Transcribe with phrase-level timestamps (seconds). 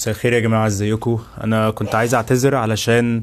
[0.00, 3.22] مساء الخير يا جماعة ازيكم؟ أنا كنت عايز أعتذر علشان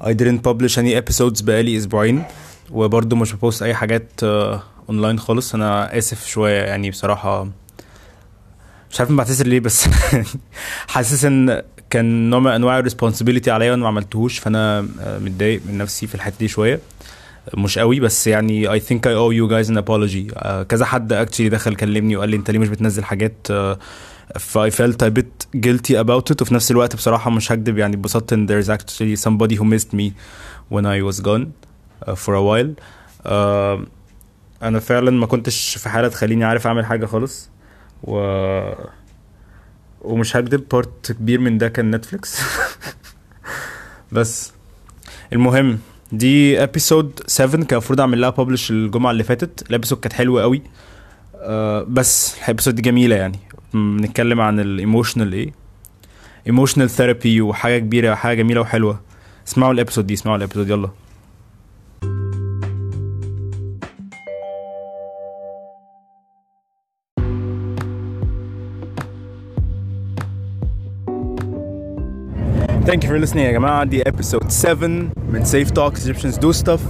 [0.00, 2.24] I didn't publish any episodes بقالي أسبوعين
[2.70, 4.10] وبرضه مش ب post أي حاجات
[4.88, 5.54] اونلاين خالص.
[5.54, 7.48] أنا آسف شوية يعني بصراحة
[8.90, 9.88] مش عارف بعتذر ليه بس
[10.94, 15.60] حاسس إن كان نوع من أنواع ال responsibility عليا وأنا ما عملتهوش فأنا آه، متضايق
[15.68, 16.80] من نفسي في الحتة دي شوية.
[17.56, 20.32] مش قوي بس يعني I think I owe you guys an apology.
[20.34, 23.78] آه، كذا حد actually دخل كلمني وقال لي أنت ليه مش بتنزل حاجات آه،
[24.38, 26.42] ف I felt a bit guilty about it.
[26.42, 30.12] وفي نفس الوقت بصراحة مش هكدب يعني اتبسطت إن there's actually somebody who missed me
[30.74, 31.46] when I was gone
[32.06, 32.74] uh, for a while.
[33.26, 33.88] Uh,
[34.62, 37.48] أنا فعلا ما كنتش في حالة تخليني عارف أعمل حاجة خالص.
[38.02, 38.16] و
[40.00, 42.40] ومش هكدب part كبير من ده كان Netflix
[44.12, 44.52] بس
[45.32, 45.78] المهم
[46.12, 49.70] دي episode 7 كان المفروض اعمل لها publish الجمعة اللي فاتت.
[49.70, 50.62] ال episode كانت حلوة قوي.
[51.88, 53.38] بس ال episode دي جميلة يعني.
[53.74, 55.52] بنتكلم عن ال emotional إيه؟
[56.46, 59.00] emotional therapy وحاجة كبيرة حاجة جميلة وحلوة.
[59.48, 60.88] اسمعوا ال episode دي اسمعوا ال episode يلا.
[72.86, 73.84] Thank you for listening يا جماعة.
[73.84, 74.88] دي episode 7
[75.32, 76.80] من Safe Talks Egyptians Do Stuff.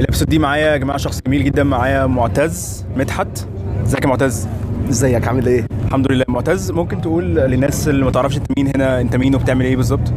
[0.00, 3.55] ال episode دي معايا يا جماعة شخص جميل جدا معايا معتز مدحت.
[3.86, 4.48] ازيك يا معتز؟
[4.90, 6.24] ازيك عامل إيه؟ الحمد لله.
[6.28, 10.12] معتز ممكن تقول للناس اللي ما تعرفش انت مين هنا انت مين وبتعمل إيه بالظبط؟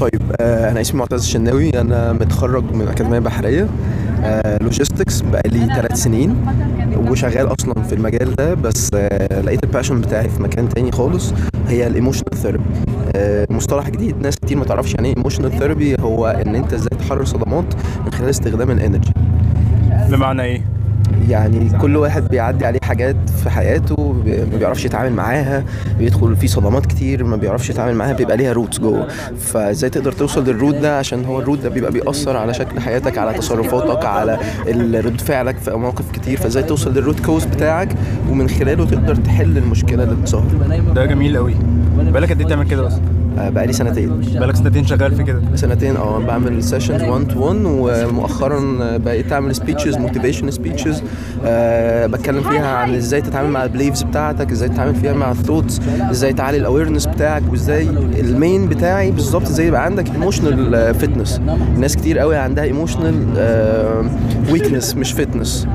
[0.00, 1.80] طيب آه أنا اسمي معتز الشناوي.
[1.80, 3.68] أنا متخرج من اكاديميه بحريه
[4.22, 6.36] آه logistics بقالي ثلاث سنين
[7.08, 11.34] وشغال أصلا في المجال ده بس آه لقيت ال passion بتاعي في مكان تاني خالص
[11.68, 12.64] هي ال emotional therapy
[13.50, 17.24] مصطلح جديد ناس كتير ما تعرفش يعني إيه emotional therapy هو إن أنت إزاي تحرر
[17.24, 17.74] صدمات
[18.06, 19.12] من خلال استخدام ال energy
[20.10, 20.69] بمعنى إيه؟
[21.28, 24.12] يعني كل واحد بيعدي عليه حاجات في حياته
[24.52, 25.64] ما بيعرفش يتعامل معاها
[25.98, 29.08] بيدخل في صدمات كتير ما بيعرفش يتعامل معاها بيبقى ليها roots جوه.
[29.38, 32.80] فازاي تقدر توصل لل root ده؟ عشان هو ال root ده بيبقى بيأثر على شكل
[32.80, 34.38] حياتك على تصرفاتك على
[34.68, 36.38] ردود فعلك في مواقف كتير.
[36.38, 37.88] فازاي توصل لل root cause بتاعك؟
[38.30, 40.44] ومن خلاله تقدر تحل المشكلة اللي بتظهر
[40.94, 41.54] ده جميل قوي
[41.98, 43.00] بقالك قد إيه تعمل كده أصلا
[43.38, 44.20] آه، بقالي سنتين.
[44.34, 45.40] بقالك سنتين شغال في كده.
[45.54, 48.60] سنتين آه بعمل sessions 1 to 1 ومؤخرا
[48.96, 51.02] بقيت أعمل speeches motivation speeches
[52.06, 55.80] بتكلم فيها عن إزاي تتعامل مع ال beliefs بتاعتك إزاي تتعامل فيها مع ال thoughts
[56.10, 57.88] إزاي تعلي ال awareness بتاعك وإزاي
[58.20, 61.40] ال mean بتاعي بالظبط إزاي يبقى عندك emotional fitness
[61.78, 63.14] ناس كتير قوي عندها emotional
[64.52, 65.66] weakness مش fitness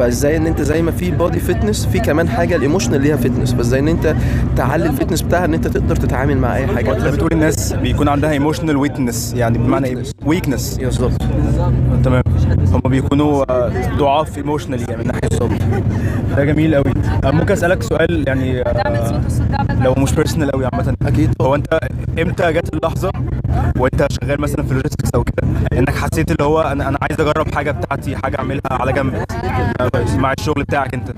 [0.00, 3.54] فازاي ان انت زي ما في body fitness في كمان حاجة ال emotional ليها fitness
[3.54, 4.16] فازاي ان انت
[4.56, 6.96] تعلي ال fitness بتاعها ان انت تقدر تتعامل مع أي حاجة.
[6.96, 11.22] انت بتقول الناس بيكون عندها emotional weakness يعني بمعنى إيه؟ weakness بالظبط
[12.04, 12.22] تمام.
[12.72, 15.56] هم بيكونوا آه، ضعاف emotionally يعني من ناحية
[16.36, 16.92] ده جميل قوي.
[17.24, 19.20] آه، ممكن أسألك سؤال يعني آه،
[19.84, 20.96] لو مش personal قوي عامة.
[21.02, 21.34] أكيد.
[21.40, 21.78] هو أنت
[22.22, 23.10] إمتى جت اللحظة
[23.78, 27.20] وأنت شغال مثلا في ال logistics أو كده إنك حسيت اللي هو أنا أنا عايز
[27.20, 29.24] أجرب حاجة بتاعتي حاجة أعملها على جنب؟
[30.18, 31.12] مع الشغل بتاعك أنت.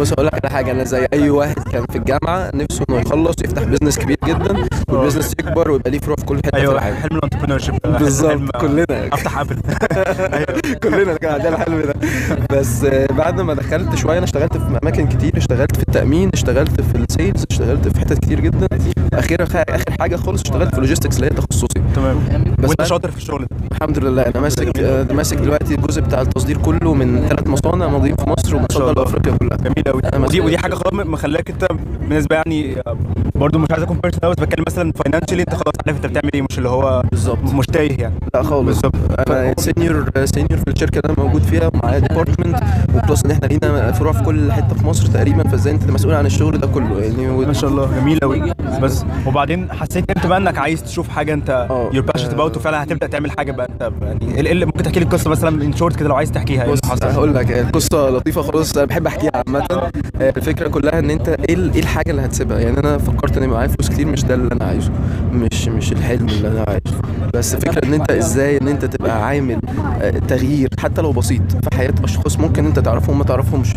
[0.00, 0.70] بص أقول لك على حاجة.
[0.72, 4.97] أنا زي أي واحد كان في الجامعة نفسه إنه يخلص يفتح business كبير جدا وال
[4.97, 6.96] business يكبر ويبقى ليه فروع في كل حتة في أيوه العالم.
[6.96, 9.08] حلم ال entrepreneurship بالظبط كلنا.
[9.12, 9.56] أفتح Apple.
[10.82, 11.94] كلنا كان عندنا الحلم ده.
[12.58, 16.80] بس آه، بعد ما دخلت شوية أنا اشتغلت في أماكن كتير اشتغلت في التأمين اشتغلت
[16.80, 18.66] في ال sales اشتغلت في حتت كتير جدا.
[19.12, 22.18] أخيرا آخر حاجة خالص اشتغلت في ال logistics اللي هي تخصصي تمام.
[22.58, 23.56] بس وأنت شاطر في الشغل ده.
[23.72, 24.22] الحمد لله.
[24.22, 28.56] أنا ماسك آه، ماسك دلوقتي الجزء بتاع التصدير كله من ثلاث مصانع موجودين في مصر
[28.56, 29.02] وبنشغل الله.
[29.02, 29.56] افريقيا كلها.
[29.56, 30.40] جميل قوي ودي.
[30.40, 31.66] ودي حاجة خلاص مخليك أنت
[32.00, 32.76] بالنسبة يعني
[33.38, 36.42] برضو مش عايز أكون personal بس بتكلم مثلا financially أنت خلاص عارف أنت بتعمل إيه
[36.50, 37.38] مش اللي هو بالظبط.
[37.54, 38.14] مش تايه يعني.
[38.34, 38.64] لا خالص.
[38.66, 38.94] بالظبط.
[39.28, 42.58] أنا senior senior في الشركة اللي أنا موجود فيها ومعايا department
[42.94, 46.14] و plus إن إحنا لينا فروع في كل حتة في مصر تقريبا فإزاي أنت مسؤول
[46.14, 48.00] عن الشغل ده كله يعني؟ و- ما شاء الله.
[48.00, 51.66] جميل قوي بس وبعدين حسيت إمتى بقى إنك عايز تشوف حاجة أنت.
[51.92, 54.34] you're passionate about وفعلا هتبدأ تعمل حاجة بقى أنت يعني.
[54.34, 56.80] إيه اللي ممكن تحكي لي القصة مثلا in short كده لو عايز تحكيها إيه بص
[57.02, 57.50] هقول لك.
[57.52, 58.76] القصة لطيفة خالص.
[58.76, 59.60] أنا بحب أحكيها عامة.
[59.70, 59.90] آه،
[60.36, 61.38] الفكرة كلها إن أنت ال-
[61.74, 64.48] إيه الحاجة اللي هتسيبها؟ يعني أنا فكرت ان يبقى معايا فلوس كتير مش ده اللي
[64.52, 64.90] أنا عايزه.
[65.32, 67.00] مش مش الحلم اللي أنا عايزه.
[67.34, 69.60] بس فكرة إن أنت إزاي إن أنت تبقى عامل
[70.02, 73.68] آه، تغيير حتى لو بسيط في حياة أشخاص ممكن أنت تعرفهم ما تعرفهمش.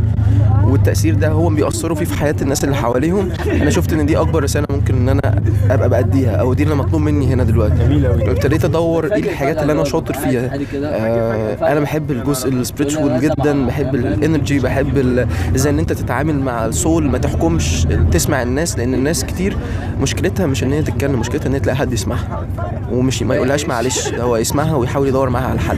[0.63, 3.29] والتأثير ده هو بيأثروا فيه في حياة الناس اللي حواليهم.
[3.61, 7.01] أنا شفت إن دي أكبر رسالة ممكن إن أنا أبقى بأديها أو دي اللي مطلوب
[7.01, 8.05] مني هنا دلوقتي.
[8.31, 10.51] ابتديت أدور إيه الحاجات اللي أنا شاطر فيها.
[10.83, 15.25] آه أنا بحب الجزء ال spiritual جدا بحب ال energy بحب
[15.55, 19.57] إزاي إن أنت تتعامل مع السول ما تحكمش تسمع الناس لأن الناس كتير
[20.01, 22.45] مشكلتها مش إن هي تتكلم مشكلتها إن هي تلاقي حد يسمعها.
[22.91, 25.77] ومش ما يقولهاش معلش هو يسمعها ويحاول يدور معاها على حل.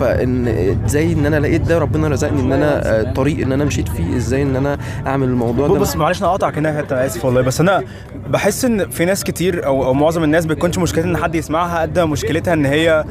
[0.00, 0.54] فإن
[0.86, 4.16] زي إن أنا لقيت ده ربنا رزقني إن أنا آه، طريق إن أنا مشيت فيه
[4.16, 7.40] إزاي إن أنا أعمل الموضوع ده؟ بص معلش أنا قاطعك هنا حتة أنا آسف والله
[7.40, 7.82] بس أنا
[8.28, 11.98] بحس إن في ناس كتير أو أو معظم الناس بتكونش مشكلتها إن حد يسمعها قد
[11.98, 13.04] مشكلتها إن هي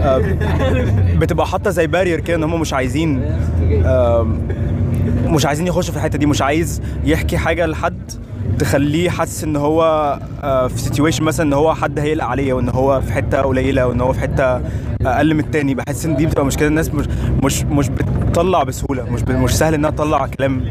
[0.00, 0.22] آه،
[1.18, 3.22] بتبقى حاطة زي barrier كده إن هم مش عايزين
[5.26, 8.12] مش عايزين يخشوا في الحتة دي مش عايز يحكي حاجة لحد.
[8.60, 9.82] تخليه حاسس إن هو
[10.42, 14.00] آه، في situation مثلا إن هو حد هيقلق عليه وإن هو في حتة قليلة وإن
[14.00, 14.60] هو في حتة
[15.06, 15.74] أقل من التاني.
[15.74, 16.68] بحس إن دي بتبقى مشكلة.
[16.68, 17.06] الناس مش
[17.44, 19.10] مش مش بتطلع بسهولة.
[19.10, 20.64] مش مش سهل إنها تطلع كلام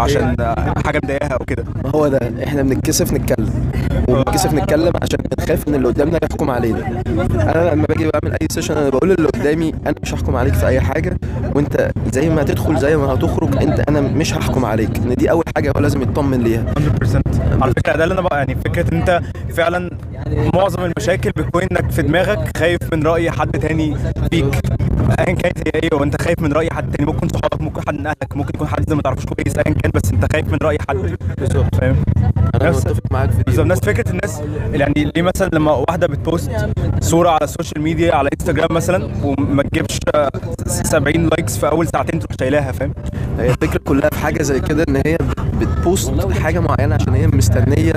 [0.00, 0.36] عشان
[0.84, 1.64] حاجة مضايقاها أو كده.
[1.84, 2.44] ما هو ده.
[2.44, 3.70] إحنا بنتكسف نتكلم.
[4.08, 7.02] وبنتكسف نتكلم عشان بنخاف إن اللي قدامنا يحكم علينا.
[7.32, 10.66] أنا لما باجي بعمل أي سيشن أنا بقول اللي قدامي أنا مش هحكم عليك في
[10.66, 11.16] أي حاجة
[11.54, 14.96] وأنت زي ما هتدخل زي ما هتخرج أنت أنا مش هحكم عليك.
[14.98, 16.64] إن دي أول حاجة هو لازم يطمن ليها.
[16.78, 19.20] 100% على فكرة ده اللي أنا بقى يعني فكرة إن أنت
[19.56, 19.90] فعلا
[20.54, 23.96] معظم المشاكل بتكون إنك في دماغك خايف من رأي حد تاني
[24.30, 24.44] فيك.
[25.18, 28.06] ايا كانت هي إيه وانت خايف من رأي حد تاني؟ ممكن صحابك ممكن حد من
[28.06, 30.96] أهلك ممكن يكون حد ما تعرفوش كويس ايا كان بس أنت خايف من رأي حد.
[31.38, 31.74] بالظبط.
[31.74, 31.96] فاهم؟
[32.60, 33.42] أنا متفق معاك في دي.
[33.46, 33.66] بالظبط.
[33.66, 34.40] نفس فكرة الناس
[34.72, 36.50] يعني ليه مثلا لما واحدة بت post
[37.00, 40.30] صورة على ال social media على إنستجرام مثلا وما تجيبش آه،
[40.66, 42.94] 70 likes في أول ساعتين تروح شايلاها فاهم؟
[43.38, 45.18] هي الفكرة كلها في حاجة زي كده إن هي
[45.60, 47.92] بت post حاجة معينة عشان هي مستنية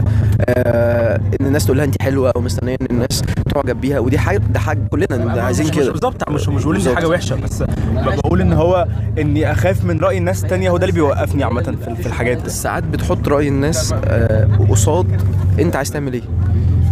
[0.50, 2.19] آه إن الناس تقول لها أنت حلوة.
[2.27, 3.24] أو مستنيه ان الناس
[3.54, 5.92] تعجب بيها ودي حاجة ده حاجة كلنا عايزين مش كده.
[5.92, 6.95] بالظبط مش مش بقول إن.
[6.95, 7.63] حاجة وحشة بس
[7.94, 8.88] بقول إن هو
[9.19, 12.50] إني أخاف من رأي الناس التانية هو ده اللي بيوقفني عامة في في الحاجات دي.
[12.50, 15.21] ساعات بتحط رأي الناس آه قصاد
[15.60, 16.21] أنت عايز تعمل إيه.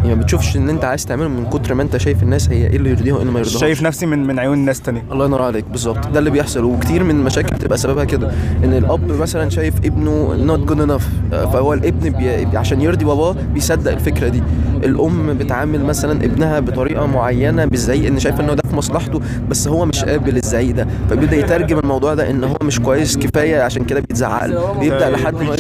[0.04, 2.76] يعني ما بتشوفش إن أنت عايز تعمله من كتر ما أنت شايف الناس هي إيه
[2.76, 3.62] اللي يرضيها وإيه اللي ما يرضيهاش.
[3.62, 6.08] شايف نفسي من من عيون الناس التانية الله ينور عليك بالظبط.
[6.08, 6.64] ده اللي بيحصل.
[6.64, 8.32] وكتير من المشاكل بتبقى سببها كده.
[8.64, 11.34] إن الأب مثلا شايف ابنه good enough.
[11.34, 12.58] آه، فهو الابن بي...
[12.58, 14.44] عشان يرضي باباه بيصدق الفكرة دي.
[14.84, 19.86] الأم بتعامل مثلا ابنها بطريقة معينة بالزعيق إن شايفه ان ده في مصلحته بس هو
[19.86, 20.88] مش قابل الزعيق ده.
[21.10, 24.46] فبيبدأ يترجم الموضوع ده إن هو مش كويس كفاية عشان كده بيتزعق.
[24.46, 25.56] له بيبدأ لحد ما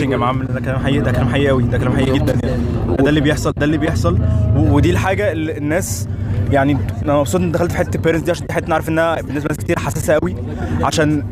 [0.53, 2.61] ده كلام حقيقي ده كلام حقيقي قوي ده كلام حقيقي جدا يعني.
[2.99, 4.17] ده اللي بيحصل ده اللي بيحصل
[4.55, 6.07] ودي الحاجة اللي الناس
[6.51, 9.47] يعني أنا مبسوط ان دخلت في حتة parents دي عشان دي حتة عارف إنها بالنسبة
[9.49, 10.35] لناس كتير حساسة قوي
[10.83, 11.23] عشان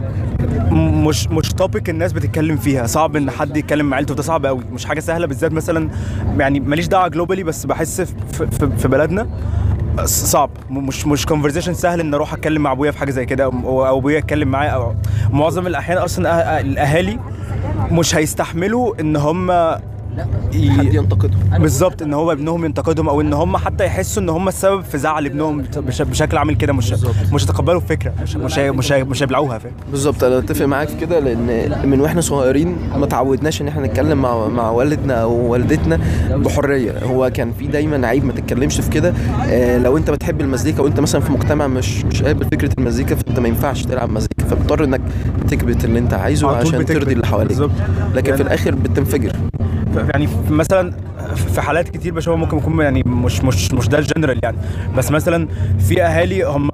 [0.72, 2.88] مش مش topic الناس بتتكلم فيها.
[2.88, 5.90] صعب إن حد يتكلم مع عيلته ده صعب قوي مش حاجة سهلة بالذات مثلا
[6.38, 8.14] يعني ماليش دعوة globally بس بحس في,
[8.52, 9.28] في, في بلدنا
[10.06, 10.50] صعب.
[10.72, 14.18] مش مش كونفرزيشن سهل إن أروح أتكلم مع أبويا في حاجة زي كده أو أبويا
[14.18, 14.96] يتكلم معايا أو
[15.32, 17.20] معظم الأحيان أصلا الأهالي
[17.92, 19.52] مش هيستحملوا إن هم
[20.78, 21.34] حد ينتقده.
[21.60, 25.26] بالظبط إن هو ابنهم ينتقدهم أو إن هم حتى يحسوا إن هم السبب في زعل
[25.26, 26.94] ابنهم بش- بشكل عامل كده مش
[27.34, 30.96] مش هيتقبلوا الفكرة مش مش مش هي- مش هيبلعوها فاهم؟ بالظبط أنا أتفق معاك في
[30.98, 36.00] كده لأن من وإحنا صغيرين ما تعودناش إن إحنا نتكلم مع مع والدنا أو والدتنا
[36.36, 36.92] بحرية.
[37.04, 39.14] هو كان في دايما عيب ما تتكلمش في كده.
[39.50, 43.40] آه لو أنت بتحب المزيكا وأنت مثلا في مجتمع مش مش قابل فكرة المزيكا فأنت
[43.40, 45.02] ما ينفعش تلعب مزيكا فبتضطر إنك
[45.48, 46.86] تكبت اللي أنت عايزه عشان.
[46.86, 47.48] ترضي اللي حواليك.
[47.50, 47.72] بالظبط.
[48.16, 49.36] لكن يعني- في الآخر بتنفجر.
[49.96, 50.94] يعني مثلا
[51.36, 54.58] في حالات كتير بشوفها ممكن يكون يعني مش مش مش ده الجنرال يعني.
[54.98, 55.48] بس مثلا
[55.80, 56.70] في أهالي هم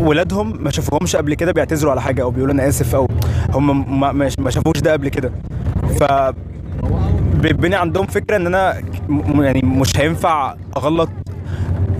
[0.00, 3.08] ولادهم ما شافوهمش قبل كده بيعتذروا على حاجة أو بيقولوا أنا آسف أو
[3.52, 5.32] هم ما, شافوش ده قبل كده.
[6.00, 6.04] ف
[7.34, 8.80] بيبني عندهم فكرة إن أنا
[9.34, 11.08] يعني مش هينفع أغلط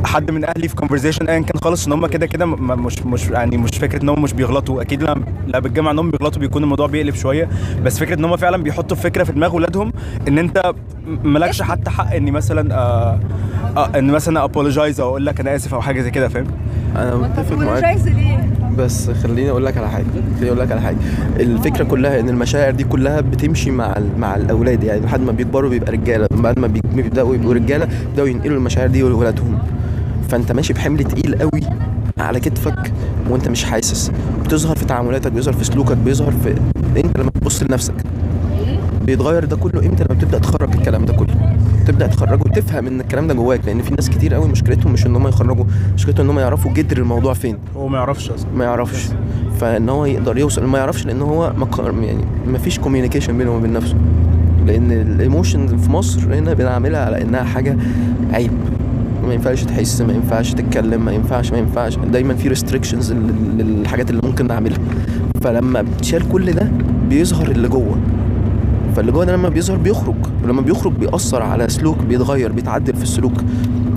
[0.04, 3.56] حد من أهلي في كونفرزيشن ايا كان خالص إن هم كده كده مش مش يعني
[3.56, 4.82] مش فكرة إن هم مش بيغلطوا.
[4.82, 7.48] أكيد لما لا بالجمع إن هم بيغلطوا بيكون الموضوع بيقلب شوية.
[7.84, 9.92] بس فكرة إن هم فعلا بيحطوا فكرة في دماغ ولادهم
[10.28, 10.72] إن أنت
[11.24, 13.20] مالكش حتى حق إني مثلا آه
[13.76, 16.46] آه ان مثلا ابولوجايز أو أقول لك أنا آسف أو حاجة زي كده فاهم؟
[16.96, 17.98] أنا متفق معاك؟
[18.78, 20.04] بس خليني أقول لك على حاجة
[20.36, 20.96] خليني أقول لك على حاجة.
[21.40, 24.84] الفكرة كلها إن المشاعر دي كلها بتمشي مع مع الأولاد.
[24.84, 28.88] يعني لحد ما بيكبروا بيبقى رجالة بعد ما بي- بيبدأوا يبقوا رجالة بيبدأوا ينقلوا المشاعر
[28.88, 29.58] دي لولادهم
[30.32, 31.60] فانت ماشي بحمل تقيل قوي
[32.18, 32.92] على كتفك
[33.30, 34.10] وانت مش حاسس.
[34.44, 36.54] بتظهر في تعاملاتك بيظهر في سلوكك بيظهر في
[36.96, 37.94] انت لما تبص لنفسك.
[39.04, 41.56] بيتغير ده كله إمتى؟ لما بتبدأ تخرج الكلام ده كله.
[41.86, 45.16] تبدأ تخرجه وتفهم إن الكلام ده جواك لأن في ناس كتير قوي مشكلتهم مش إن
[45.16, 47.58] هم يخرجوا مشكلتهم إن هم يعرفوا جدر الموضوع فين.
[47.76, 48.50] هو ما يعرفش أصلا.
[48.56, 49.08] ما يعرفش.
[49.60, 51.52] فإن هو يقدر يوصل ما يعرفش لأن هو.
[52.02, 53.96] يعني ما فيش communication بينه وبين نفسه.
[54.66, 57.76] لأن ال emotion في مصر هنا بنعملها على إنها حاجة
[58.32, 58.52] عيب.
[59.26, 61.96] ما ينفعش تحس ما ينفعش تتكلم ما ينفعش ما ينفعش.
[61.96, 63.12] دايما في restrictions
[63.58, 64.78] للحاجات اللي ممكن نعملها.
[65.42, 66.70] فلما بتشال كل ده
[67.08, 67.98] بيظهر اللي جوه.
[68.96, 70.14] فاللي جوه ده لما بيظهر بيخرج.
[70.44, 73.34] ولما بيخرج بيأثر على سلوك بيتغير بيتعدل في السلوك.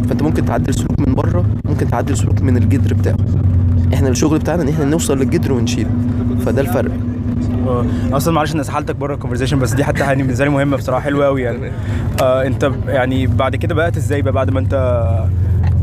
[0.09, 3.17] فأنت ممكن تعدل سلوك من بره ممكن تعدل سلوك من الجدر بتاعه.
[3.93, 5.89] إحنا الشغل بتاعنا إن إحنا نوصل للجدر ونشيله.
[6.45, 6.91] فده الفرق.
[8.13, 11.01] أصلا معلش أنا سحلتك بره ال conversation بس دي حتى يعني بالنسبة لي مهمة بصراحة
[11.01, 11.71] حلوة قوي يعني.
[12.21, 14.73] آه أنت يعني بعد كده بقت إزاي بقى بعد ما أنت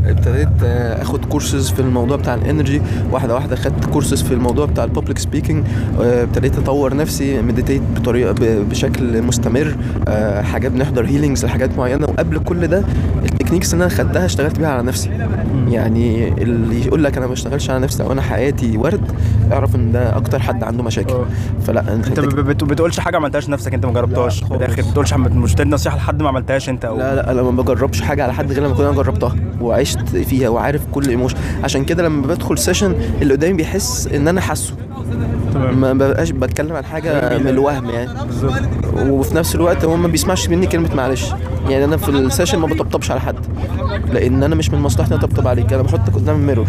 [0.07, 4.67] ابتديت آه، آخد كورسز في الموضوع بتاع ال energy واحدة واحدة خدت كورسز في الموضوع
[4.67, 5.64] بتاع ال public speaking
[6.01, 8.35] ابتديت أطور نفسي meditate بطريقة
[8.71, 9.77] بشكل مستمر.
[10.09, 12.07] آه، حاجات بنحضر healings لحاجات معينة.
[12.07, 12.85] وقبل كل ده
[13.52, 15.11] ال techniques اللي أنا خدتها اشتغلت بيها على نفسي.
[15.68, 19.12] يعني اللي يقول لك أنا ما بشتغلش على نفسي أو أنا حياتي ورد
[19.52, 21.12] اعرف إن ده أكتر حد عنده مشاكل.
[21.14, 21.25] آه.
[21.66, 24.82] فلا أنت ب- بتقولش حاجة ما عملتهاش نفسك أنت ما جربتهاش في الآخر.
[24.82, 28.23] بتقولش مش بتدي نصيحة لحد ما عملتهاش أنت أو لا لا أنا ما بجربش حاجة
[28.23, 32.26] على حد غير لما اكون أنا جربتها وعشت فيها وعارف كل emotion عشان كده لما
[32.26, 34.75] بدخل session اللي قدامي بيحس إن أنا حاسه.
[35.52, 35.80] تمام.
[35.80, 38.11] ما ببقاش بتكلم عن حاجة من الوهم يعني.
[38.26, 38.62] بالظبط.
[38.97, 41.32] وفي نفس الوقت هو ما بيسمعش مني كلمة معلش.
[41.68, 43.37] يعني أنا في ال session ما بطبطبش على حد.
[44.12, 45.73] لأن أنا مش من مصلحتي أطبطب عليك.
[45.73, 46.66] أنا بحطك قدام ال mirror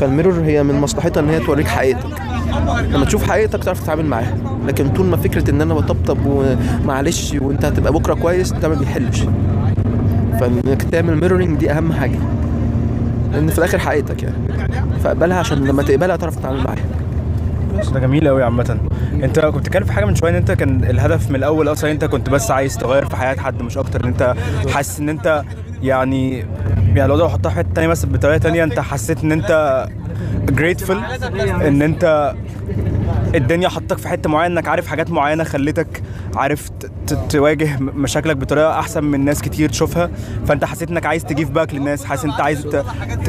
[0.00, 2.10] فال mirror هي من مصلحتها إن هي توريك حقيقتك.
[2.90, 4.36] لما تشوف حقيقتك تعرف تتعامل معاها.
[4.66, 9.24] لكن طول ما فكرة إن أنا بطبطب ومعلش وأنت هتبقى بكرة كويس ده ما بيحلش.
[10.40, 12.18] فإنك تعمل mirroring دي أهم حاجة.
[13.32, 14.36] لأن في الآخر حقيقتك يعني.
[15.04, 16.84] فاقبلها عشان لما تقبلها تعرف تتعامل معاها.
[17.90, 18.78] ده جميل قوي عامة.
[19.12, 22.04] أنت كنت بتتكلم في حاجة من شوية إن أنت كان الهدف من الأول أصلا أنت
[22.04, 24.34] كنت بس عايز تغير في حياة حد مش أكتر إن أنت
[24.70, 25.42] حاسس إن أنت
[25.82, 26.38] يعني
[26.94, 29.86] يعني لو ده أحطها في حتة تانية مثلا بطريقة تانية أنت حسيت إن أنت
[30.50, 30.90] grateful
[31.62, 32.34] إن أنت
[33.34, 36.02] الدنيا حطك في حتة معينة إنك عارف حاجات معينة خلتك
[36.36, 36.70] عارف
[37.28, 40.10] تواجه مشاكلك بطريقة أحسن من ناس كتير تشوفها.
[40.46, 42.84] فأنت حسيت إنك عايز ت give back للناس حاسس إنت عايز ت...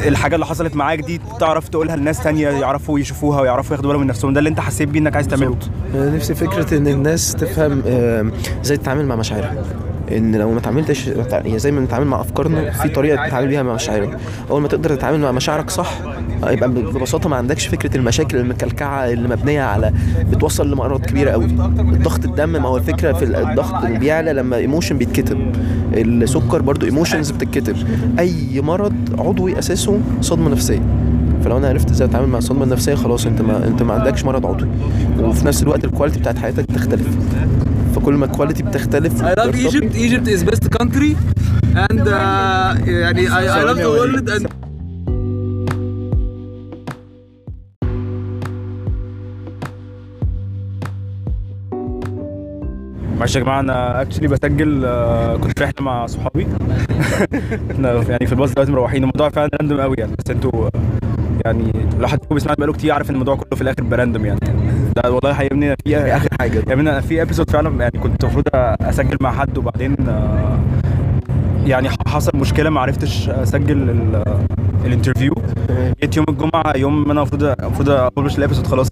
[0.06, 4.06] الحاجة اللي حصلت معاك دي تعرف تقولها لناس تانية يعرفوا يشوفوها ويعرفوا ياخدوا بالهم من
[4.08, 4.32] نفسهم.
[4.32, 5.56] ده اللي أنت حسيت بيه إنك عايز تعمله.
[5.94, 7.82] نفسي فكرة إن الناس تفهم
[8.62, 9.64] إزاي تتعامل مع مشاعرها.
[10.12, 13.74] إن لو ما اتعاملتش يعني زي ما بنتعامل مع أفكارنا في طريقة تتعامل بيها مع
[13.74, 14.18] مشاعرنا
[14.50, 15.90] أول ما تقدر تتعامل مع مشاعرك صح
[16.46, 19.92] يبقى ببساطة ما عندكش فكرة المشاكل المكلكعة اللي مبنية على
[20.30, 24.98] بتوصل لمرض كبيرة قوي الضغط الدم ما هو الفكرة في الضغط اللي بيعلى لما emotion
[24.98, 25.52] بيتكبت.
[25.94, 27.76] السكر برضو ايموشنز بتتكتب.
[28.18, 30.80] أي مرض عضوي أساسه صدمة نفسية.
[31.44, 34.46] فلو أنا عرفت إزاي أتعامل مع الصدمة النفسية خلاص أنت ما أنت ما عندكش مرض
[34.46, 34.68] عضوي.
[35.20, 37.08] وفي نفس الوقت ال quality بتاعت حياتك بتختلف
[37.94, 39.22] فكل ما ال quality بتختلف.
[39.22, 39.94] I love بترتبط- Egypt.
[39.94, 41.10] Egypt is best country,
[41.88, 44.28] and uh, يعني I, I love the world.
[44.36, 44.46] And
[53.18, 56.46] معلش يا جماعة أنا actually بسجل آه، كنت في رحلة مع صحابي.
[57.70, 59.02] إحنا يعني في الباص دلوقتي مروحين.
[59.02, 60.12] الموضوع فعلا random قوي يعني.
[60.18, 60.68] بس أنتوا
[61.44, 64.26] يعني لو حد فيكم بيسمعني بقاله كتير عارف إن الموضوع كله في الآخر ب random
[64.26, 64.40] يعني.
[64.96, 66.62] ده والله هيبني في آخر حاجة.
[66.68, 67.80] يعني أنا في episode فعلا.
[67.82, 70.58] يعني كنت المفروض أسجل مع حد وبعدين آه،
[71.66, 74.22] يعني حصل مشكلة ما عرفتش أسجل ال-
[74.84, 75.34] ال interview
[76.00, 78.88] جيت يوم الجمعة يوم ما أنا المفروض المفروض أ publish ال episode خلاص.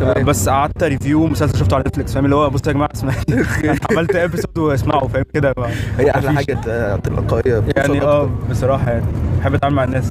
[0.00, 0.24] تمام.
[0.24, 3.12] بس قعدت review مسلسل شفته على نتفليكس فاهم؟ اللي هو بصوا يا جماعة اسمع.
[3.90, 5.54] عملت episode واسمعوا فاهم كده؟
[5.98, 6.32] هي أحلى.
[6.32, 9.04] حاجة ت- تلقائية يعني آه بصراحة يعني.
[9.40, 10.10] بحب اتعامل مع الناس.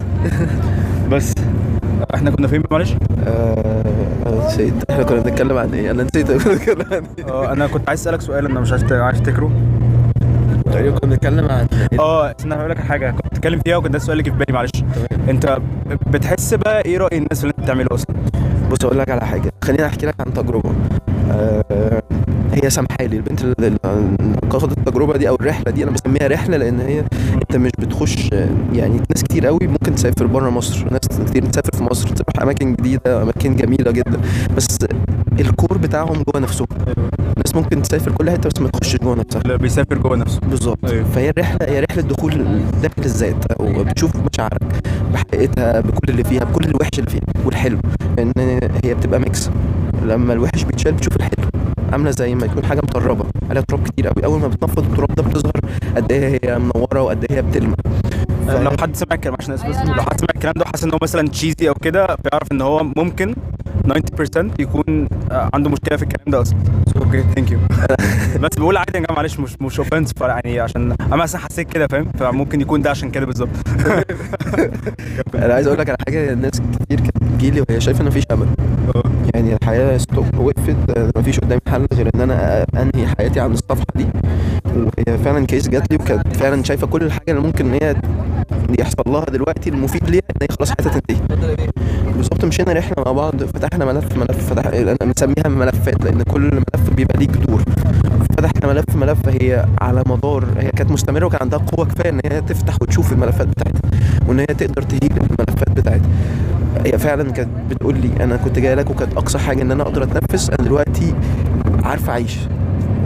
[1.11, 1.33] بس
[2.15, 2.93] إحنا كنا فين معلش؟
[3.27, 3.70] آه،
[4.35, 4.73] نسيت.
[4.89, 7.25] إحنا كنا بنتكلم عن إيه؟ أنا نسيت كنا بنتكلم عن إيه.
[7.31, 9.51] آه أنا كنت عايز أسألك سؤال أنا مش عارف عارف تفتكره.
[10.65, 11.67] تقريبا كنا بنتكلم عن
[11.99, 13.11] آه استنى هقول لك حاجة.
[13.11, 14.71] كنت بتكلم فيها وكان ده السؤال اللي جه في بالي معلش.
[15.29, 15.57] أنت
[16.07, 18.15] بتحس بقى إيه رأي الناس اللي أنت بتعمله أصلا؟
[18.71, 19.51] بص أقول لك على حاجة.
[19.63, 20.71] خليني أحكي لك عن تجربة.
[21.31, 22.01] آه،
[22.53, 23.77] هي سامحالي البنت اللي
[24.49, 27.03] قصدت التجربة دي أو الرحلة دي أنا بسميها رحلة لأن هي
[27.33, 28.29] أنت مش بتخش
[28.73, 32.73] يعني ناس كتير قوي ممكن تسافر بره مصر ناس كتير تسافر في مصر تروح أماكن
[32.75, 34.21] جديدة أماكن جميلة جدا
[34.57, 34.67] بس
[35.39, 36.67] الكور بتاعهم جوه نفسهم.
[37.19, 39.41] الناس ممكن تسافر كل حتة بس ما تخشش جوه نفسها.
[39.41, 40.39] اللي بيسافر جوه نفسه.
[40.39, 40.77] بالظبط.
[40.91, 41.03] أيوة.
[41.03, 42.31] فهي الرحلة هي رحلة دخول
[42.81, 44.63] داخل الذات أو بتشوف مشاعرك
[45.13, 47.77] بحقيقتها بكل اللي فيها بكل الوحش اللي فيها والحلو
[48.17, 48.31] لأن
[48.83, 49.49] هي بتبقى mix
[50.05, 51.15] لما الوحش بيتشال بتشوف
[51.91, 53.25] عاملة زي ما يكون حاجة مطربة.
[53.49, 54.25] عليها تراب كتير قوي.
[54.25, 55.51] أول ما بتنفض التراب ده بتظهر
[55.95, 57.75] قد إيه هي منورة وقد إيه هي بتلمع.
[58.47, 61.27] لو حد سمع الكلام عشان بس لو حد سمع الكلام ده وحاسس إن هو مثلا
[61.27, 63.35] cheesy أو كده بيعرف إن هو ممكن
[63.87, 66.57] 90% يكون آه، عنده مشكلة في الكلام ده أصلا.
[66.97, 67.59] okay thank you
[68.41, 71.87] بس بقول عادي يا جماعة معلش مش مش offense يعني عشان أنا مثلا حسيت كده
[71.87, 73.49] فاهم؟ فممكن يكون ده عشان كده بالظبط.
[75.35, 78.47] أنا عايز أقول لك على حاجة الناس كتير كانت بتجيلي وهي شايفة إن مفيش أمل.
[79.33, 80.75] يعني الحياة stop وقفت
[81.17, 84.05] مفيش قدامي حل غير إن أنا أنهي حياتي عن الصفحة دي.
[84.75, 87.95] وهي فعلا case جات لي وكانت فعلا شايفة كل الحاجة اللي ممكن إن هي
[88.79, 91.67] يحصل لها دلوقتي المفيد ليها إن هي خلاص حياتها تنتهي.
[92.15, 94.69] بالظبط مشينا رحلة مع بعض فتحنا ملف ملف فتح
[95.03, 97.63] بنسميها ملفات لأن كل ملف بيبقى ليه جذور
[98.37, 102.41] فتحنا ملف ملف هي على مدار هي كانت مستمرة وكان عندها قوة كفاية إن هي
[102.41, 103.81] تفتح وتشوف الملفات بتاعتها
[104.27, 106.09] وإن هي تقدر ت heal الملفات بتاعتها.
[106.85, 110.03] هي فعلا كانت بتقول لي أنا كنت جاي لك وكانت أقصى حاجة إن أنا أقدر
[110.03, 111.13] أتنفس أنا دلوقتي
[111.83, 112.37] عارفه أعيش.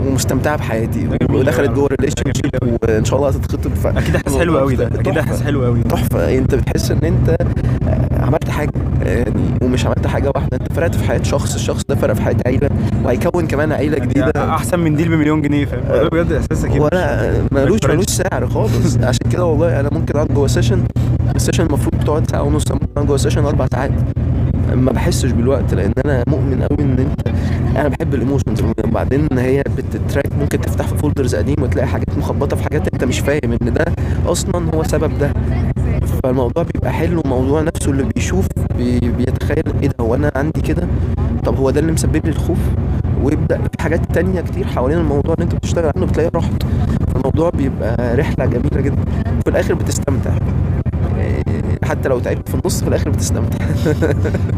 [0.06, 1.08] ومستمتعه بحياتي.
[1.30, 1.70] ودخلت.
[1.70, 3.74] جوه relationship وإن شاء الله هتتخطب.
[3.74, 4.86] ف- أكيد أحساس حلو قوي ده.
[4.86, 6.38] أكيد أحساس حلو قوي تحفة.
[6.38, 7.36] أنت بتحس إن أنت
[8.20, 8.70] عملت حاجة.
[9.02, 9.32] يعني
[9.62, 10.56] ومش عملت حاجة واحدة.
[10.60, 12.68] أنت فرقت في حياة شخص الشخص ده فرق في حياة عيلة
[13.04, 14.32] وهيكون كمان عيلة جديدة.
[14.54, 17.80] أحسن من deal بمليون جنيه فاهم؟ ده بجد إحساس أكيد ولا ملوش.
[17.88, 18.96] ملوش سعر خالص.
[18.96, 20.84] عشان كده والله أنا ممكن أقعد جوه session
[21.36, 23.90] ال session المفروض بتقعد ساعة ونص ممكن أقعد جوه session أربع ساعات.
[24.74, 27.28] ما بحسش بالوقت لأن أنا مؤمن قوي إن أنت
[27.76, 32.18] أنا بحب ال emotions وبعدين هي بت track ممكن تفتح في folders قديم وتلاقي حاجات
[32.18, 33.84] مخبطة في حاجات انت مش فاهم ان ده
[34.26, 35.32] أصلا هو سبب ده.
[36.22, 38.46] فالموضوع بيبقى حلو الموضوع نفسه اللي بيشوف
[38.78, 40.86] بي بيتخيل إيه ده هو أنا عندي كده؟
[41.44, 42.58] طب هو ده اللي مسبب لي الخوف؟
[43.22, 46.62] ويبدأ في حاجات تانية كتير حوالين الموضوع اللي انت بتشتغل عنه بتلاقيه راحت.
[47.16, 49.04] الموضوع بيبقى رحلة جميلة جدا.
[49.44, 50.30] في الآخر بتستمتع.
[51.18, 51.42] إيه،
[51.84, 53.58] حتى لو تعبت في النص في الآخر بتستمتع.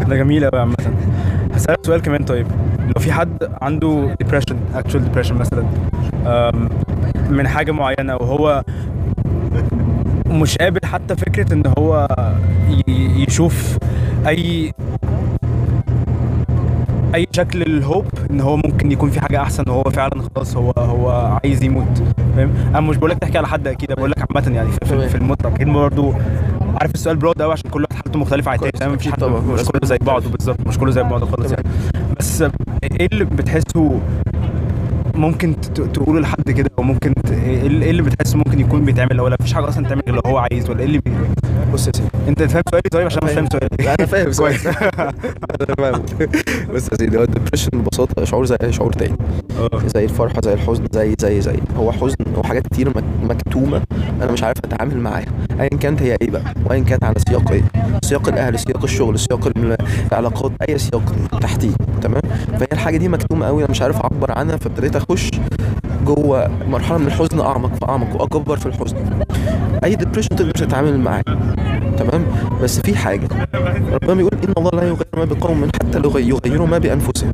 [0.09, 0.77] ده جميل قوي عامة.
[1.55, 2.47] هسألك سؤال كمان طيب.
[2.89, 5.65] لو في حد عنده depression actual depression مثلا
[7.31, 8.65] من حاجة معينة وهو
[10.27, 12.09] مش قابل حتى فكرة إن هو
[13.17, 13.79] يشوف
[14.27, 14.73] أي
[17.15, 21.39] أي شكل للهوب إن هو ممكن يكون في حاجة أحسن وهو فعلا خلاص هو هو
[21.45, 22.03] عايز يموت
[22.37, 25.15] فاهم؟ أنا مش بقول لك تحكي على حد أكيد بقول لك عامة يعني في, في,
[25.15, 25.55] المطلق.
[25.55, 26.15] أكيد برضه
[26.81, 29.25] عارف السؤال برود قوي عشان كل واحد حالته مختلفة عن التاني مفيش حد.
[29.25, 31.65] مش كله زي بعضه بالظبط مش كله زي بعضه خالص يعني.
[32.19, 32.45] بس
[32.83, 34.01] إيه اللي بتحسه
[35.15, 39.21] ممكن ت- تقوله لحد كده؟ أو ممكن ت- إيه اللي اللي بتحسه ممكن يكون بيتعمل؟
[39.21, 41.11] ولا مفيش حاجة أصلا تعمل غير لو هو عايز؟ ولا إيه اللي بي...
[41.73, 43.69] بص يا سيدي انت فاهم سؤالي؟ طيب عشان مش فاهم سؤالي.
[43.85, 44.67] لا، أنا فاهم كويس.
[44.67, 46.03] أنا فاهم
[46.75, 49.17] بص يا سيدي هو ال depression ببساطة شعور زي اي شعور تاني.
[49.59, 49.71] آه.
[49.95, 51.57] زي الفرحة زي الحزن زي زي زي.
[51.77, 53.83] هو حزن وحاجات كتير مك- مكتومة
[54.23, 55.27] أنا مش عارف أتعامل معاها.
[55.61, 57.63] ايا كانت هي إيه بقى؟ وايا كانت على سياق إيه؟
[58.03, 59.77] سياق الأهل سياق الشغل سياق ال-
[60.13, 61.71] العلاقات أي سياق تحتيه
[62.03, 62.23] تمام؟
[62.59, 65.31] فهي الحاجة دي مكتومة قوي أنا مش عارف أعبر عنها فابتديت أخش
[66.07, 68.97] جوه مرحلة من الحزن أعمق فاعمق وأكبر في الحزن.
[69.85, 71.23] أي ديبريشن تقدر تتعامل معاه
[71.99, 72.25] تمام؟
[72.63, 73.29] بس في حاجة
[73.93, 77.33] ربنا بيقول إن الله لا يغير ما بقوم حتى لو يغيروا ما بأنفسهم.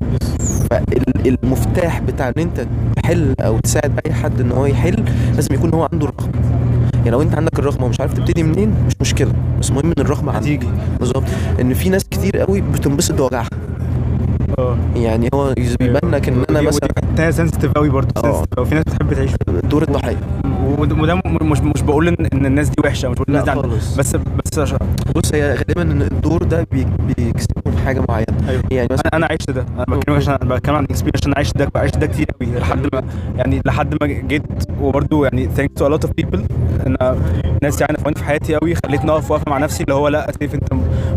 [0.70, 2.66] فالمفتاح بتاع إن أنت
[2.96, 5.04] تحل أو تساعد أي حد إن هو يحل
[5.34, 6.38] لازم يكون هو عنده الرغبة.
[7.04, 9.32] يعني لو انت عندك الرغبة ومش عارف تبتدي منين مش مشكلة.
[9.60, 10.68] بس المهم إن الرغبة هتيجي.
[10.98, 11.24] بالظبط.
[11.60, 13.48] إن في ناس كتير قوي بتنبسط بوجعها.
[14.58, 14.76] آه.
[14.96, 18.28] يعني هو بيبان لك إن أنا مثلا حتة sensitive قوي برضه.
[18.28, 18.42] آه.
[18.42, 18.66] sensitive أوي.
[18.66, 19.30] في ناس بتحب تعيش
[19.64, 20.16] دور الضحية.
[20.78, 24.74] وده مش مش بقول ان الناس دي وحشة مش بقول الناس دي بس بس
[25.16, 27.53] بص هي غالبا إن الدور ده بي- بيكسبوا
[27.84, 28.48] حاجة معينة.
[28.48, 28.62] أيوه.
[28.70, 29.66] يعني مثلا أنا أنا عشت ده.
[29.76, 32.88] أنا بتكلم عشان أنا بتكلم عن experience عشان عشت ده عشت ده كتير قوي لحد
[32.94, 33.02] ما
[33.36, 34.42] يعني لحد ما جيت
[34.80, 36.40] وبرده يعني thanks to a lot of people.
[36.86, 37.16] أنا
[37.62, 39.82] ناس يعني نفعوني في حياتي قوي خلتني أقف واقفه مع نفسي.
[39.82, 40.68] اللي هو لأ سيف أنت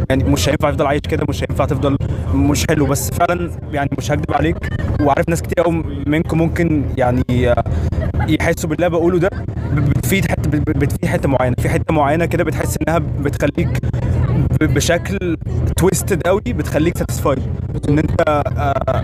[0.09, 1.25] يعني مش هينفع تفضل عايش كده.
[1.29, 1.97] مش هينفع تفضل
[2.33, 2.85] مش حلو.
[2.85, 4.57] بس فعلا يعني مش هكدب عليك.
[5.01, 7.63] وعارف ناس كتير قوي منكم ممكن يعني آه،
[8.27, 9.29] يحسوا باللي بقوله ده.
[9.73, 11.55] بتفيد حتة بتفيد حتة معينة.
[11.59, 13.79] في حتة معينة كده بتحس إنها بتخليك
[14.61, 15.37] بشكل
[15.77, 17.39] تويستد قوي بتخليك ساتيسفايد
[17.89, 19.03] إن أنت آه، آه،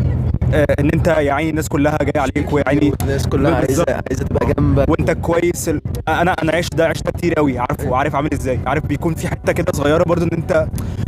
[0.80, 2.94] إن أنت يا عيني الناس كلها جاية عليك ويا عيني.
[3.02, 3.86] الناس كلها عايزه.
[3.90, 4.90] عايزة تبقى جنبك.
[4.90, 5.82] وأنت كويس ال...
[6.08, 8.60] أنا أنا عشت ده عشت كتير قوي عارفه وعارف عامل إزاي.
[8.68, 10.68] عارف بيكون في حتة كده صغيرة برضو إن أنت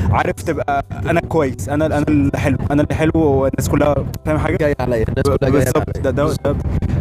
[0.10, 1.70] عارف تبقى أنا كويس.
[1.70, 2.58] أنا أنا اللي حلو.
[2.72, 4.58] أنا اللي حلو والناس كلها فاهم حاجة.
[4.58, 5.06] جاي عليا.
[5.10, 5.78] الناس كلها جاية بالظبط.
[5.98, 6.12] عليا.
[6.12, 6.36] ده ده,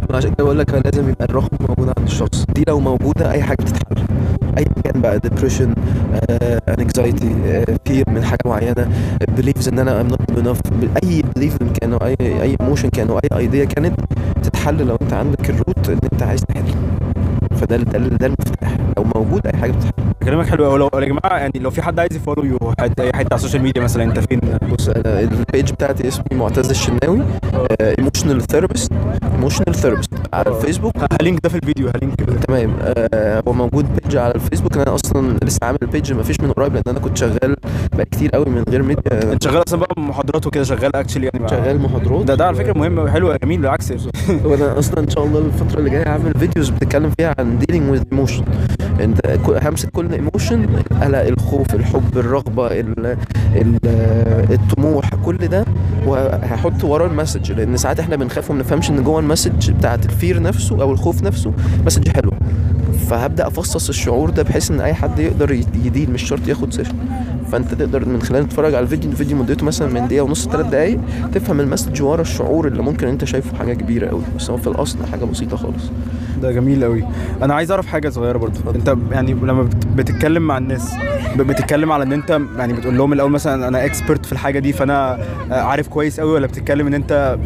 [0.09, 2.45] ده عشان كده بقول لك لازم يبقى الرغبه موجوده عند الشخص.
[2.55, 4.05] دي لو موجودة أي حاجة بتتحل.
[4.57, 5.73] اي كان بقى ديبريشن
[6.79, 7.35] anxiety
[7.85, 8.89] fear من حاجة معينة
[9.37, 10.59] beliefs إن أنا am not enough
[11.03, 13.99] أي belief كان أي أي emotion كان أي idea كانت
[14.43, 16.63] تتحل لو أنت عندك ال root ان أنت عايز تحل.
[17.55, 18.77] فده ده, ده المفتاح.
[18.97, 19.91] لو موجود أي حاجة بتتحل.
[20.23, 22.99] كلامك حلو قوي لو يا جماعة يعني لو في حد عايز يـ follow يو حد
[22.99, 24.39] أي حد على ال social media مثلا أنت فين؟
[24.71, 27.21] بص أنا ال page بتاعتي اسمي معتز الشناوي
[27.81, 28.91] emotional therapist
[29.35, 30.93] emotional therapist على الفيسبوك.
[31.21, 32.15] ه link ده في الفيديو ه link
[32.47, 32.73] تمام.
[33.13, 34.77] آه هو موجود page على الفيسبوك.
[34.77, 37.55] أنا أصلا لسه عامل ال page ما فيش من قريب لأن أنا كنت شغال
[37.93, 41.49] بقى كتير قوي من غير ميديا أنت شغال أصلا بقى محاضرات وكده شغال actually يعني
[41.49, 42.25] شغال محاضرات.
[42.25, 43.93] ده ده على فكرة مهم وحلو جميل بالعكس.
[44.45, 48.17] وأنا أصلا إن شاء الله الفترة اللي جاية هعمل videos بتتكلم فيها عن dealing with
[48.17, 48.43] emotion.
[49.01, 49.19] أنت
[49.63, 53.17] همسك كل emotion القلق الخوف الحب الرغبة ال
[53.55, 53.77] ال
[54.51, 55.65] الطموح كل ده
[56.05, 59.34] وهحط وراه ال message لأن ساعات إحنا بنخاف وما بنفهمش إن جوه ال message
[59.69, 61.51] بتاعت ال fear نفسه أو الخوف نفسه
[61.85, 62.31] message حلو.
[63.09, 65.51] فهبدأ أفصص الشعور ده بحيث إن أي حد يقدر
[65.85, 66.95] ي deal مش شرط ياخد session
[67.51, 70.99] فأنت تقدر من خلال تتفرج على الفيديو الفيديو مدته مثلا من دقيقة ونص ثلاث دقائق
[71.33, 74.67] تفهم ال message ورا الشعور اللي ممكن أنت شايفه حاجة كبيرة قوي بس هو في
[74.67, 75.83] الأصل حاجة بسيطة خالص.
[76.41, 77.03] ده جميل قوي
[77.41, 80.91] أنا عايز أعرف حاجة صغيرة برضو أنت يعني لما بت- بتتكلم مع الناس
[81.37, 85.19] بتتكلم على إن أنت يعني بتقول لهم الأول مثلا أنا expert في الحاجة دي فأنا
[85.51, 87.37] آه، عارف كويس قوي ولا بتتكلم إن أنت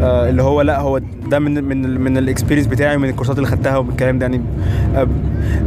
[0.00, 3.48] آه اللي هو لا هو ده من من من ال experience بتاعي ومن الكورسات اللي
[3.48, 4.40] خدتها ومن الكلام ده يعني
[4.96, 5.08] آه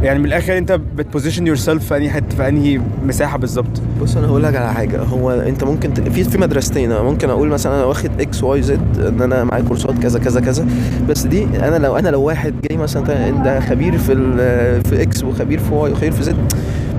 [0.02, 4.16] يعني من الآخر انت بت position yourself في أنهي حتة في أنهي مساحة بالظبط؟ بص
[4.16, 4.98] أنا هقول لك على حاجة.
[5.02, 6.00] هو أنت ممكن ت...
[6.00, 9.98] في في مدرستين ممكن أقول مثلا أنا واخد X Y Z إن أنا معايا كورسات
[10.02, 10.66] كذا كذا كذا
[11.08, 14.36] بس دي أنا لو أنا لو واحد جاي مثلا ده خبير في ال...
[14.84, 16.36] في إكس وخبير في واي وخبير في زد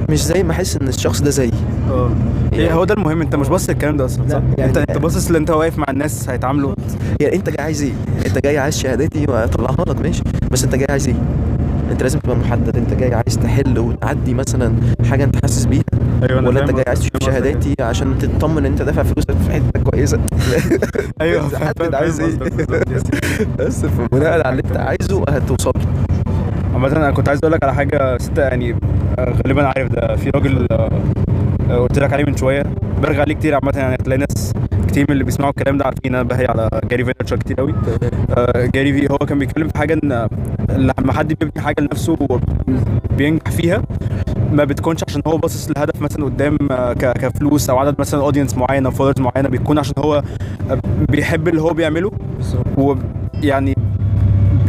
[0.09, 1.51] مش زي ما أحس إن الشخص ده زيي.
[2.59, 4.97] هي هو ده المهم انت مش باصص للكلام ده أصلا لا، صح؟ يعني- انت انت
[4.97, 6.73] باصص اللي انت واقف مع الناس هيتعاملوا.
[7.21, 7.91] يعني انت جاي عايز إيه؟
[8.25, 10.23] انت جاي عايز شهادتي واطلعها لك ماشي.
[10.51, 11.15] بس انت جاي عايز إيه؟
[11.91, 14.73] انت لازم تبقى محدد انت جاي عايز تحل وتعدي مثلا
[15.09, 15.83] حاجة انت حاسس بيها
[16.29, 19.79] أيوه ولا انت جاي عايز تشوف شهاداتي عشان تطمن إن انت دافع فلوسك في حتة
[19.91, 20.19] كويسة؟
[21.21, 22.37] أيوه حدد عايز إيه.
[23.59, 25.71] بس بناء على اللي انت عايزه هتوصل
[26.73, 28.75] عامة أنا كنت عايز أقول لك على حاجة ستة يعني
[29.19, 30.89] آه، غالبا عارف ده في راجل آه،
[31.69, 32.63] قلت لك عليه من شوية.
[33.01, 34.53] برجع عليه كتير عامة يعني هتلاقي ناس
[34.87, 37.73] كتير من اللي بيسمعوا الكلام ده عارفين أنا بهي على Gary Vaynerchuk كتير قوي.
[38.37, 40.27] آه، Gary Vee هو كان بيتكلم في حاجة إن
[40.69, 42.17] لما حد بيبني حاجة لنفسه
[43.17, 43.83] بينجح فيها
[44.51, 48.85] ما بتكونش عشان هو باصص لهدف مثلا قدام آه، كفلوس أو عدد مثلا audience معين
[48.85, 50.23] أو followers معينة بيكون عشان هو
[51.09, 52.11] بيحب اللي هو بيعمله.
[52.77, 53.75] ويعني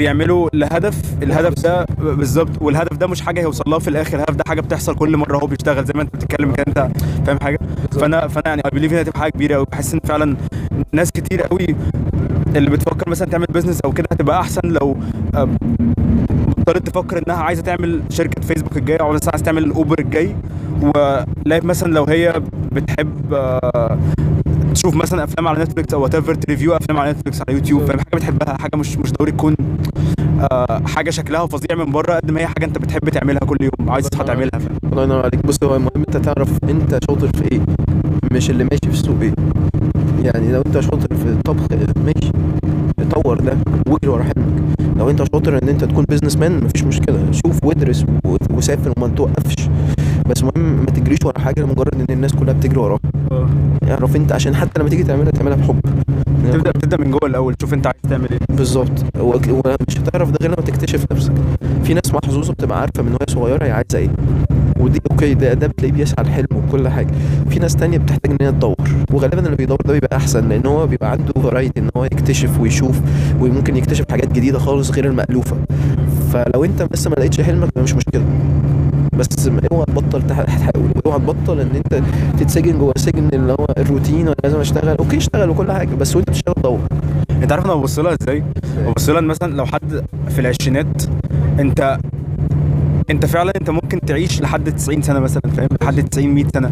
[0.01, 4.45] بيعملوا لهدف الهدف ده بالظبط والهدف ده مش حاجة هيوصل لها في الآخر الهدف ده
[4.47, 6.91] حاجة بتحصل كل مرة هو بيشتغل زي ما انت بتتكلم كده انت
[7.27, 7.59] فاهم حاجة؟
[7.93, 10.37] فأنا فأنا يعني I believe انها تبقى حاجة كبيرة قوي بحس إن فعلا
[10.93, 11.67] ناس كتير قوي
[12.57, 14.97] اللي بتفكر مثلا تعمل business أو كده هتبقى أحسن لو
[16.59, 20.37] بطلت تفكر إنها عايزة تعمل شركة فيسبوك الجاية أو لسه عايزة تعمل Uber الجاي
[20.83, 23.99] ولقيت مثلا لو هي بتحب آه،
[24.81, 27.99] تشوف مثلا أفلام على Netflix أو whatever ت review أفلام على Netflix على يوتيوب فاهم؟
[27.99, 29.57] حاجة بتحبها حاجة مش مش ضروري تكون
[30.53, 33.91] آه، حاجة شكلها فظيع من بره قد ما هي حاجة أنت بتحب تعملها كل يوم
[33.91, 34.51] عايز تصحى تعملها.
[34.59, 35.47] فاهم الله ينور عليك.
[35.47, 37.61] بص هو المهم أنت تعرف أنت شاطر في إيه
[38.33, 39.35] مش اللي ماشي في السوق إيه.
[40.25, 41.63] يعني لو أنت شاطر في الطبخ
[41.97, 42.33] ماشي.
[43.11, 44.63] طور ده واجري ورا حلمك.
[44.97, 47.27] لو أنت شاطر إن أنت تكون businessman مفيش مشكلة.
[47.33, 48.05] شوف وادرس
[48.51, 49.69] وسافر وما توقفش.
[50.31, 52.99] بس المهم ما تجريش ورا حاجة لمجرد إن الناس كلها بتجري وراها
[53.91, 55.81] اعرف أنت عشان حتى لما تيجي تعملها تعملها بحب.
[56.53, 58.39] تبدا تبدأ من جوه الأول تشوف أنت عايز تعمل إيه.
[58.57, 59.05] بالظبط.
[59.21, 61.33] ومش هتعرف ده غير لما تكتشف نفسك.
[61.85, 64.09] في ناس محظوظة بتبقى عارفة من وهي صغيرة هي عايزة إيه.
[64.81, 67.11] ودي okay ده ده بتلاقيه بيسعى الحلم وكل حاجة.
[67.51, 68.75] في ناس تانية بتحتاج إن هي تدور.
[69.13, 73.01] وغالبا اللي بيدور ده بيبقى أحسن لأن هو بيبقى عنده variety إن هو يكتشف ويشوف
[73.41, 75.57] وممكن يكتشف حاجات جديدة خالص غير المألوفة.
[76.33, 78.25] فلو أنت لسه ما لقيتش حلمك مش مشكلة.
[79.21, 82.03] بس اوعى تبطل تح- تحاول اوعى تبطل إن أنت
[82.41, 84.97] تتسجن جوه سجن اللي هو الروتين وأنا لازم أشتغل.
[84.97, 86.79] okay اشتغل وكل حاجة بس وأنت بتشتغل دور.
[87.43, 88.45] أنت عارف أنا ببص لها إزاي؟
[88.87, 91.03] ببص لها مثلا لو حد في العشرينات
[91.61, 91.99] أنت
[93.11, 96.71] أنت فعلا أنت ممكن تعيش لحد 90 سنة مثلا فاهم؟ لحد 90 100 سنة.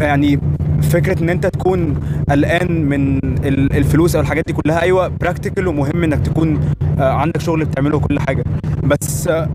[0.00, 0.40] يعني
[0.82, 1.94] فكرة إن أنت تكون
[2.30, 6.60] قلقان من ال- الفلوس أو الحاجات دي كلها أيوه practical ومهم إنك تكون
[6.98, 8.44] آه، عندك شغل بتعمله وكل حاجة.
[8.84, 9.48] بس آه،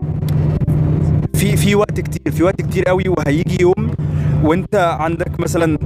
[1.41, 3.91] في في وقت كتير في وقت كتير قوي وهيجي يوم
[4.43, 5.77] وانت عندك مثلا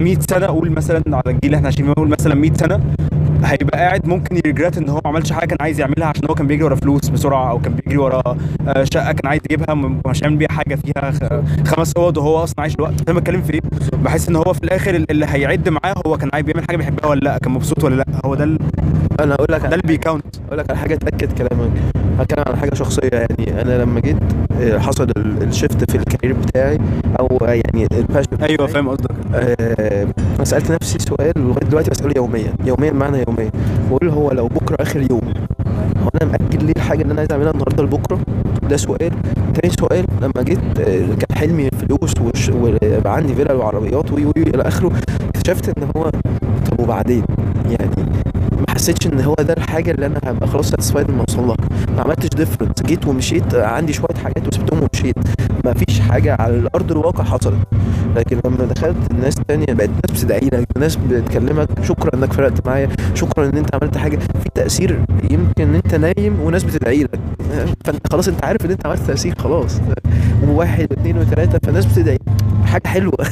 [0.00, 2.80] 100 سنة قول مثلا على الجيل اللي إحنا عايشين فيه قول مثلا 100 سنة
[3.44, 6.46] هيبقى قاعد ممكن يرجرات ان هو ما عملش حاجة كان عايز يعملها عشان هو كان
[6.46, 8.22] بيجري ورا فلوس بسرعة أو كان بيجري ورا
[8.68, 9.74] آه، شقة كان عايز يجيبها
[10.06, 11.12] مش هيعمل بيها حاجة فيها
[11.64, 13.60] خمس أوض وهو أصلا عايش الوقت فاهم بتكلم في إيه؟
[13.92, 17.20] بحس إن هو في الآخر اللي هيعد معاه هو كان عايز بيعمل حاجة بيحبها ولا
[17.20, 18.58] لا كان مبسوط ولا لا هو ده
[19.20, 20.24] أنا أقول لك ده اللي بي count.
[20.46, 21.70] أقول لك على حاجة تاكد كلامك.
[22.18, 24.16] هتكلم عن حاجة شخصية يعني أنا لما جيت
[24.60, 26.78] آه، حصل ال- ال shift في ال career بتاعي
[27.20, 29.10] أو يعني ال passion أيوه فاهم قصدك.
[29.34, 33.50] آه، أنا سألت نفسي سؤال لغايه دلوقتي بسأله يوميا يوميا معنى يوميا.
[33.90, 35.32] بقول هو لو بكرة آخر يوم
[36.02, 38.18] هو أنا مأجل ليه الحاجة اللي أنا عايز أعملها النهارده لبكرة؟
[38.70, 39.10] ده سؤال.
[39.54, 44.62] تاني سؤال لما جيت آه، كان حلمي فلوس وش- ويبقى عندي فيلا وعربيات وي إلى
[44.62, 44.92] آخره
[45.36, 46.10] اكتشفت إن هو
[46.70, 47.24] طب وبعدين؟
[47.70, 47.97] يعني
[48.78, 51.56] حسيتش إن هو ده الحاجة اللي أنا هبقى خلاص satisfied لما أوصل لها.
[51.96, 55.16] ما عملتش difference جيت ومشيت عندي شوية حاجات وسبتهم ومشيت.
[55.64, 57.58] ما فيش حاجة على الأرض الواقع حصلت.
[58.16, 62.88] لكن لما دخلت الناس تانية بقت ناس بتدعي لك ناس بتكلمك شكرا إنك فرقت معايا
[63.14, 64.16] شكرا إن أنت عملت حاجة.
[64.16, 67.20] في تأثير يمكن إن أنت نايم وناس بتدعي لك.
[67.84, 69.80] فأنت خلاص أنت عارف إن أنت عملت تأثير خلاص.
[70.46, 72.18] وواحد واثنين وثلاثه فالناس بتدعي.
[72.68, 73.14] حاجة حلوة.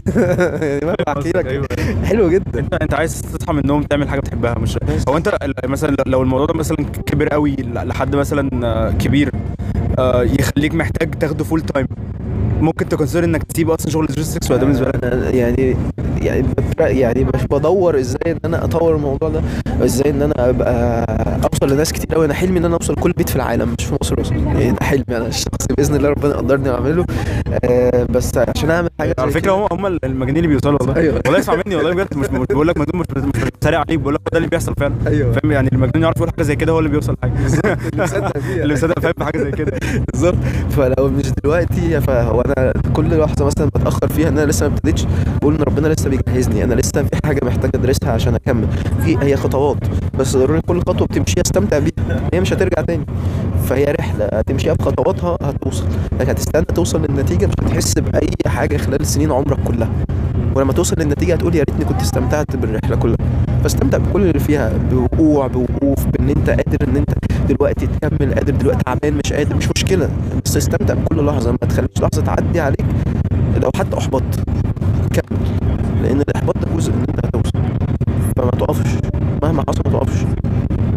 [0.63, 1.67] يعني ما بحكي لك أيوة.
[2.05, 2.61] حلوة جدا.
[2.61, 6.47] انت أنت عايز تصحى من النوم تعمل حاجة بتحبها مش هو أنت مثلا لو الموضوع
[6.47, 9.31] ده مثلا كبر قوي لحد مثلا آه، كبير
[9.99, 11.87] آه، يخليك محتاج تاخده full time
[12.61, 15.77] ممكن ت consider إنك تسيب أصلا شغل logistics ولا ده بالنسبة لك؟ يعني
[16.21, 16.45] يعني
[16.79, 19.43] يعني مش بدور إزاي إن أنا أطور الموضوع ده
[19.85, 21.07] إزاي إن أنا أبقى
[21.45, 23.97] أوصل لناس كتير قوي أنا حلمي إن أنا أوصل لكل بيت في العالم مش في
[24.03, 24.31] مصر بس.
[24.31, 27.05] يعني ده حلمي أنا الشخصي بإذن الله ربنا يقدرني وأعمله.
[27.65, 30.97] آه بس عشان أعمل حاجة على فكرة هم هم المجانين اللي بيوصلوا والله.
[30.97, 31.21] أيوة.
[31.25, 34.15] والله اسمع مني والله بجد مش مش بقول لك مجنون مش مش بتريق عليك بقول
[34.15, 34.95] لك ده اللي بيحصل فعلا.
[35.07, 35.33] أيوه.
[35.33, 37.33] فاهم؟ يعني المجنون يعرف يقول حاجة زي كده هو اللي بيوصل حاجة.
[37.45, 38.63] مصدق فيها.
[38.63, 39.79] اللي مصدق فاهم؟ بحاجه زي كده.
[40.13, 40.37] بالظبط.
[40.71, 45.07] فلو مش دلوقتي فهو أنا كل لحظة مثلا بتأخر فيها إن أنا لسه ما ابتديتش
[45.41, 46.65] بقول إن ربنا لسه بيجهزني.
[46.65, 48.67] أنا لسه في حاجة محتاج أدرسها عشان أكمل.
[49.05, 49.77] في هي خطوات
[50.19, 52.21] بس ضروري كل خطوة بتمشيها أستمتع بيها.
[52.35, 53.07] هي مش هترجع تاني.
[53.69, 55.85] فهي رحلة هتمشيها بخطواتها هتوصل.
[56.21, 59.91] لكن هتستنى توصل للنتيجة مش هتحس بأي حاجة خلال سنين عمرك كلها.
[60.55, 63.17] ولما توصل للنتيجة هتقول يا ريتني كنت استمتعت بالرحلة كلها.
[63.63, 67.11] فاستمتع بكل اللي فيها بوقوع بوقوف بإن أنت قادر إن أنت
[67.49, 70.09] دلوقتي تكمل قادر دلوقتي تعبان مش قادر مش مشكلة.
[70.45, 72.85] بس استمتع بكل لحظة ما تخليش لحظة تعدي عليك.
[73.63, 74.41] لو حتى أحبطت
[75.13, 75.39] كمل.
[76.03, 77.59] لأن الإحباط ده جزء إن أنت هتوصل.
[78.37, 78.91] فما تقفش.
[79.43, 80.21] مهما حصل ما تقفش.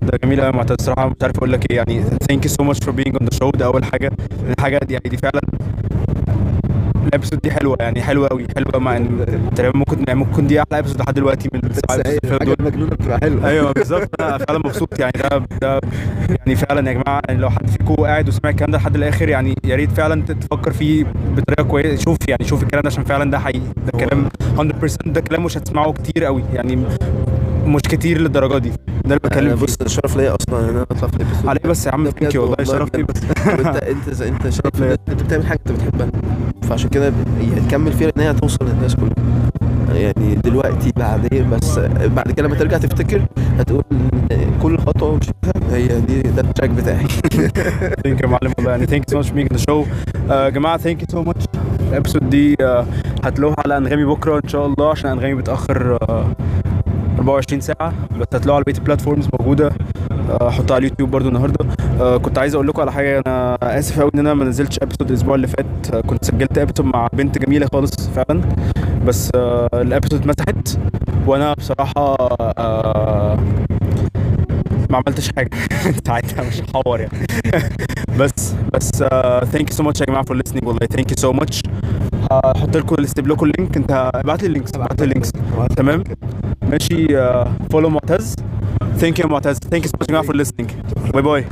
[0.02, 0.75] ده جميل قوي معتز.
[0.80, 1.78] الصراحه مش عارف أقول لك إيه.
[1.78, 4.12] يعني thank you so much for being on the show ده أول حاجة.
[4.58, 5.41] الحاجة دي يعني دي فعلا
[7.09, 10.59] ال episode دي حلوة يعني حلوة قوي حلوة مع إن تقريبا ممكن يعني ممكن دي
[10.61, 12.55] أحلى episode لحد دلوقتي من فاتوا دول.
[12.59, 13.47] المجنونه بتبقى حلوة.
[13.49, 15.79] أيوه بالظبط أنا فعلا مبسوط يعني ده ده
[16.29, 19.55] يعني فعلا يا جماعة يعني لو حد فيكم قاعد وسمع الكلام ده لحد الآخر يعني
[19.63, 21.05] يا ريت فعلا تفكر فيه
[21.37, 23.61] بطريقة كويسة شوف يعني شوف الكلام ده عشان فعلا ده حقيقي
[23.93, 26.79] ده كلام 100% ده كلام مش هتسمعه كتير قوي يعني.
[27.69, 28.69] مش كتير للدرجة دي.
[28.69, 31.62] ده اللي بتكلم فيه بص الشرف ليا أصلا إن أنا أطلع في ال episode عليه
[31.65, 33.03] بس يا عم thank you والله شرف لي.
[33.03, 33.21] بس.
[33.47, 36.10] انت أنت شايف ان أنت بتعمل حاجة أنت بتحبها
[36.69, 37.13] فعشان كده
[37.67, 39.13] تكمل فيها لأن هي هتوصل للناس كلها.
[39.93, 41.79] يعني دلوقتي بعدين بس
[42.15, 43.21] بعد كده لما ترجع تفتكر
[43.60, 43.84] هتقول
[44.62, 47.05] كل خطوة مشيتها هي دي ده ال track بتاعي.
[48.03, 48.71] thank you معلم والله.
[48.71, 49.85] يعني thank you so much make the show
[50.29, 51.45] يا جماعة thank you so much
[51.89, 52.86] ال episode دي آه،
[53.23, 56.25] هتلاقوها على أنغامي بكرة إن شاء الله عشان أنغامي بتأخر آه،
[57.19, 57.93] 24 ساعة.
[58.19, 59.71] بس هتلاقوها على بقيه ال platforms موجودة.
[60.29, 61.65] آه، هحطها على اليوتيوب برضو النهارده.
[62.01, 63.21] آه، كنت عايز أقول لكم على حاجة.
[63.27, 65.65] أنا آسف قوي إن أنا ما نزلتش episode الأسبوع اللي فات.
[65.93, 68.41] آه، كنت سجلت episode مع بنت جميلة خالص فعلا.
[69.05, 70.79] بس آه، ال episode اتمسحت
[71.27, 72.15] وأنا بصراحة
[72.58, 73.39] آه،
[74.89, 75.49] ما عملتش حاجة
[76.08, 77.28] ساعتها مش هحور يعني
[78.19, 78.89] بس بس
[79.51, 81.62] thank you so much يا جماعة for listening والله thank you so much
[82.32, 83.77] هحط لكم هسيب لكم ال link.
[83.78, 85.31] انت ابعت لي ال links ابعت لي ال links.
[85.78, 86.04] تمام؟
[86.63, 87.08] ماشي
[87.71, 88.36] follow معتز.
[88.97, 89.58] thank you معتز.
[89.57, 90.71] thank you so much يا جماعة for listening.
[91.13, 91.45] bye bye